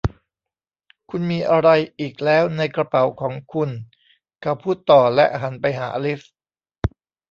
[1.09, 1.69] 'คุณมีอะไร
[1.99, 3.69] อีกแล้วในกระเป๋าของคุณ?'
[4.41, 6.21] เขาพูดต่อและหันไปหาอลิซ